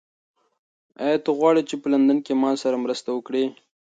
[1.03, 3.45] ایا ته غواړې چې په لندن کې له ما سره مرسته وکړې؟